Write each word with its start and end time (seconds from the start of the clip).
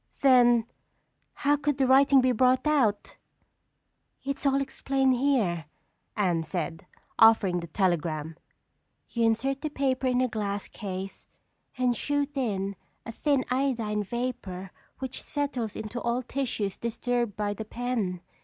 "Then 0.21 0.65
how 1.45 1.55
could 1.57 1.77
the 1.77 1.85
writing 1.85 2.21
be 2.21 2.31
brought 2.31 2.65
out?" 2.65 3.17
"It's 4.23 4.47
all 4.47 4.59
explained 4.59 5.13
here," 5.13 5.65
Anne 6.17 6.41
said, 6.41 6.87
offering 7.19 7.59
the 7.59 7.67
telegram. 7.67 8.35
"You 9.11 9.25
insert 9.27 9.61
the 9.61 9.69
paper 9.69 10.07
in 10.07 10.19
a 10.19 10.27
glass 10.27 10.67
case 10.67 11.27
and 11.77 11.95
shoot 11.95 12.35
in 12.35 12.75
a 13.05 13.11
thin 13.11 13.45
iodine 13.51 14.01
vapor 14.01 14.71
which 14.97 15.21
settles 15.21 15.75
into 15.75 16.01
all 16.01 16.23
tissues 16.23 16.77
disturbed 16.79 17.37
by 17.37 17.53
the 17.53 17.63
pen. 17.65 18.21